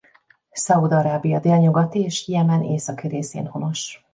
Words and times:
Szaúd-Arábia 0.51 1.39
délnyugati 1.39 1.99
és 2.03 2.27
Jemen 2.27 2.63
északi 2.63 3.07
részén 3.07 3.45
honos. 3.47 4.03